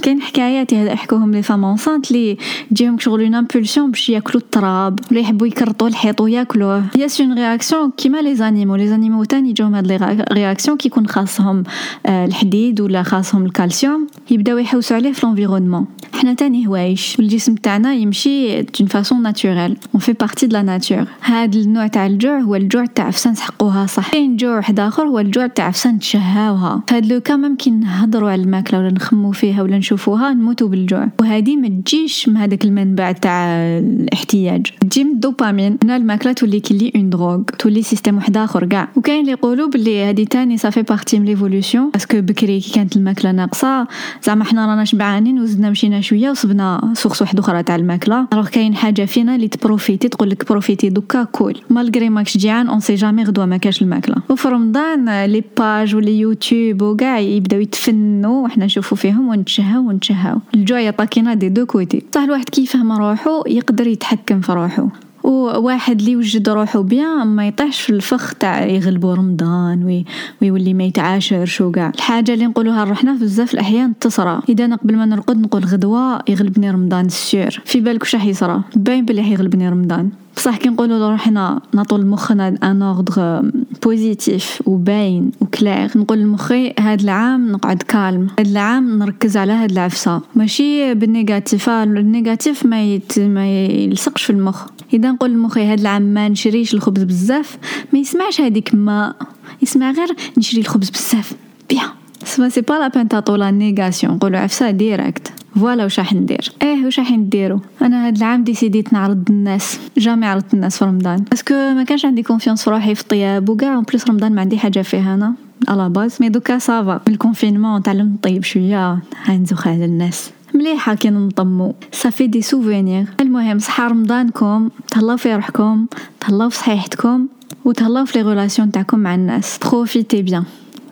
كاين 0.03 0.21
حكايات 0.21 0.73
يحكوهم 0.73 1.31
les 1.31 1.43
femmes 1.43 1.65
enceintes 1.65 2.13
لي 2.13 2.39
تجيهم 2.71 2.99
شغل 2.99 3.23
une 3.23 3.35
impulsion 3.35 3.91
باش 3.91 4.09
ياكلوا 4.09 4.43
التراب 4.43 5.01
ولا 5.11 5.21
يحبوا 5.21 5.47
يكرطوا 5.47 5.89
الحيط 5.89 6.21
وياكلوه. 6.21 6.85
هي 6.97 7.09
c'est 7.09 7.23
une 7.23 7.35
réaction 7.35 7.91
كيما 7.91 8.19
les 8.19 8.35
animaux 8.35 8.77
les 8.77 8.89
animaux 8.89 9.25
تاني 9.25 9.51
يجيهم 9.51 9.75
هاد 9.75 9.87
les 9.87 10.25
réactions 10.33 10.77
كيكون 10.77 11.07
خاصهم 11.07 11.63
الحديد 12.07 12.81
ولا 12.81 13.03
خاصهم 13.03 13.47
الكالسيوم. 13.47 14.07
يبداو 14.31 14.59
يحوسوا 14.59 14.97
عليه 14.97 15.13
في 15.13 15.27
l'environnement 15.27 15.87
حنا 16.15 16.35
تاني 16.35 16.67
هوايش. 16.67 17.17
والجسم 17.19 17.55
تاعنا 17.55 17.95
يمشي 17.95 18.63
d'une 18.63 18.87
façon 18.89 19.23
naturelle 19.23 19.77
on 19.95 20.01
fait 20.01 20.13
partie 20.13 20.47
de 20.47 20.57
la 20.57 20.63
nature 20.63 21.05
هاد 21.25 21.57
النوع 21.57 21.87
تاع 21.87 22.07
الجوع 22.07 22.43
هو 22.49 22.55
الجوع 22.55 22.87
تاع 22.87 23.05
عفسه 23.05 23.31
نسحقوها 23.31 23.87
صح؟ 23.87 24.13
كاين 24.13 24.37
جوع 24.37 24.57
واحد 24.57 24.81
آخر 24.81 25.03
هو 25.03 25.19
الجوع 25.19 25.47
تاع 25.47 25.65
عفسه 25.65 25.91
نتشهاوها 25.91 26.83
هاد 26.91 27.07
لو 27.07 27.21
كان 27.21 27.41
ممكن 27.41 27.81
نهضروا 27.81 28.31
على 28.31 28.43
الماكلة 28.43 28.79
ولا 28.79 28.91
نخمو 28.91 29.33
فيها 29.33 29.63
ولا 29.63 29.79
نشوفوها 29.79 30.35
نموتوا 30.35 30.69
بالجوع. 30.69 31.09
وهذه 31.21 31.57
ما 31.57 31.69
تجيش 31.69 32.29
من 32.29 32.37
هذاك 32.37 32.65
المنبع 32.65 33.13
تاع 33.13 33.47
الاحتياج. 33.79 34.67
تجي 34.81 35.05
من 35.05 35.11
الدوبامين. 35.11 35.79
هنا 35.85 35.97
الماكلة 35.97 36.33
تولي 36.33 36.61
كلي 36.61 36.93
une 36.97 37.11
drogue 37.11 37.43
تولي 37.43 37.83
système 37.83 38.17
واحد 38.17 38.37
آخر 38.37 38.67
كاع. 38.67 38.89
وكاين 38.97 39.21
اللي 39.21 39.33
يقولوا 39.33 39.69
بلي 39.69 40.05
هذه 40.05 40.25
تاني 40.25 40.59
ça 40.59 40.67
fait 40.67 40.83
partie 40.83 41.19
من 41.19 41.25
l'évolution 41.25 41.91
parce 41.91 42.09
que 42.10 42.21
بكري 42.21 42.61
كي 42.61 42.73
كانت 42.73 42.97
الماكلة 42.97 43.33
ناقصة 43.33 43.87
زعما 44.23 44.45
حنا 44.45 44.67
رانا 44.67 44.85
شبعانين 44.85 45.41
وزدنا 45.41 45.71
مشينا 45.71 46.01
شوية 46.01 46.31
وصبنا 46.31 46.93
source 46.95 47.23
واحدة 47.23 47.41
أخرى 47.41 47.63
تاع 47.63 47.77
الماكلة. 47.77 48.27
alors 48.33 48.49
كاين 48.49 48.75
حاجة 48.75 49.05
فينا 49.05 49.35
اللي 49.35 49.49
ت 49.49 49.55
profiter 49.55 50.09
تقول 50.09 50.31
لك 50.31 50.49
profite 50.49 50.89
دوكا 50.89 51.25
كول. 51.25 51.59
malgré 51.71 52.09
ماكش 52.09 52.38
جيعان 52.39 52.69
on 52.69 52.81
sait 52.81 52.95
jamais 52.95 53.25
غدوه 53.25 53.47
ما 53.47 53.57
كاش 53.57 53.83
الماكله 53.83 54.17
وفي 54.31 54.49
رمضان 54.49 55.25
les 55.25 55.43
pages 55.59 55.97
و 55.97 56.02
les 56.02 56.19
YouTube 56.19 56.83
وكاع 56.83 57.19
يبداو 57.19 57.61
يتفنوا 57.61 58.45
وحنا 58.45 58.65
نشوفوا 58.65 58.97
فيهم 58.97 59.29
ونتشهاو 59.29 59.89
ونتشهاو 59.89 60.39
الجوع 60.55 60.81
يطاكينا 60.81 61.35
des 61.35 61.49
deux 61.49 61.67
côtés 61.67 62.03
صح 62.15 62.21
الواحد 62.21 62.49
كي 62.49 62.63
يفهم 62.63 62.93
روحو 62.93 63.45
يقدر 63.47 63.87
يتحكم 63.87 64.41
في 64.41 64.53
روحو 64.53 64.89
وواحد 65.25 65.99
اللي 66.01 66.13
يوجد 66.13 66.49
روحو 66.49 66.83
bien 66.83 67.27
ما 67.27 67.49
يطيحش 67.49 67.81
في 67.81 67.91
الفخ 67.91 68.35
تاع 68.35 68.67
يغلبو 68.67 69.13
رمضان 69.13 69.85
وي 69.85 70.05
ويولي 70.43 70.75
ما 70.75 70.85
يتعاشرش 70.85 71.61
وكاع 71.61 71.93
الحاجة 71.95 72.35
اللي 72.35 72.47
نقولوها 72.47 72.85
لروحنا 72.85 73.15
في 73.17 73.25
بزاف 73.25 73.55
الاحيان 73.55 73.99
تصرى 73.99 74.41
اذا 74.49 74.65
أنا 74.65 74.77
قبل 74.77 74.97
ما 74.97 75.07
نرقد 75.07 75.41
نقول 75.41 75.65
غدوه 75.65 76.23
يغلبني 76.29 76.71
رمضان 76.71 77.09
سير 77.09 77.63
في 77.65 77.81
بالك 77.81 78.03
واش 78.03 78.15
راح 78.15 78.25
يصرى 78.25 78.63
باين 78.77 79.05
بلي 79.05 79.23
حيغلبني 79.23 79.69
رمضان 79.69 80.11
بصح 80.37 80.57
كي 80.57 80.69
نقولوا 80.69 80.99
لروحنا 80.99 81.61
نعطو 81.75 81.97
لمخنا 81.97 82.49
un 82.63 82.83
ordre 82.83 83.43
positif 83.83 84.63
وباين 84.67 85.31
و 85.41 85.50
clair 85.50 85.99
نقول 85.99 86.19
لمخي 86.19 86.75
هاد 86.79 87.01
العام 87.01 87.53
نقعد 87.53 87.83
calme 87.83 88.29
هاد 88.39 88.47
العام 88.47 88.99
نركز 88.99 89.37
على 89.37 89.53
هاد 89.53 89.71
العفسة. 89.71 90.21
ماشي 90.35 90.95
بال 90.95 91.11
négatif 91.11 91.69
ال 91.69 91.81
négatif 91.81 92.67
ما 92.67 92.83
يت... 92.83 93.19
ما 93.19 93.67
يلصقش 93.67 94.23
في 94.23 94.31
المخ. 94.31 94.67
إذا 94.95 95.11
نقول 95.11 95.31
لمخي 95.31 95.65
هاد 95.65 95.81
العام 95.81 96.03
ما 96.03 96.29
نشريش 96.29 96.75
الخبز 96.75 97.03
بزاف 97.03 97.59
ما 97.93 97.99
يسمعش 97.99 98.41
هذيك 98.41 98.75
ما 98.75 99.15
يسمع 99.63 99.91
غير 99.91 100.09
نشري 100.39 100.61
الخبز 100.61 100.91
بزاف. 100.91 101.33
bien. 101.71 101.89
c'est 102.25 102.61
pas 102.61 102.75
la 102.75 102.89
peine 102.89 103.09
تعطو 103.09 103.37
la 103.37 103.51
négation 103.51 104.15
نقولو 104.15 104.39
عفسه 104.39 104.71
directe 104.71 105.33
voilà 105.59 105.85
واش 105.85 105.99
راح 105.99 106.13
ندير؟ 106.13 106.53
إيه 106.63 106.85
واش 106.85 106.99
راح 106.99 107.11
نديرو؟ 107.11 107.61
أنا 107.83 108.07
هاد 108.07 108.17
العام 108.17 108.45
ديسيديت 108.45 108.93
نعرض 108.93 109.25
الناس 109.31 109.79
jamais 109.99 110.27
عرضت 110.27 110.55
الناس 110.55 110.79
في 110.79 110.85
رمضان. 110.85 111.25
parce 111.31 111.46
que 111.46 111.55
ما 111.55 111.85
كانش 111.85 112.05
عندي 112.05 112.23
confiance 112.23 112.65
في 112.65 112.71
روحي 112.71 112.95
في 112.95 113.03
الطياب 113.03 113.49
وكاع 113.49 113.75
en 113.75 113.83
plus 113.83 114.09
رمضان 114.09 114.35
ما 114.35 114.41
عندي 114.41 114.59
حاجة 114.59 114.83
فيها 114.83 115.15
أنا 115.15 115.35
على 115.69 115.89
base 115.89 116.17
mais 116.21 116.29
دوكا 116.29 116.59
ça 116.59 116.80
va 116.80 117.01
ال 117.09 117.15
confinement 117.15 117.83
تعلمت 117.83 118.15
نطيب 118.15 118.45
شوية 118.45 118.99
هنزوخ 119.25 119.69
على 119.69 119.85
الناس. 119.85 120.31
مليحة 120.55 120.95
كي 120.95 121.11
نطمو 121.11 121.75
ça 121.93 122.04
fait 122.04 122.27
des 122.27 122.43
souvenirs 122.43 123.07
المهم 123.21 123.59
صحة 123.59 123.89
رمضانكم 123.89 124.69
تهلاو 124.91 125.17
في 125.17 125.35
روحكم 125.35 125.87
تهلاو 126.21 126.49
في 126.49 126.57
صحيحتكم 126.57 127.27
وتهلاو 127.65 128.05
في 128.05 128.23
لي 128.23 128.49
تاعكم 128.73 128.99
مع 128.99 129.15
الناس. 129.15 129.59
profitez 129.59 130.23
bien 130.23 130.45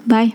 bye 0.07 0.33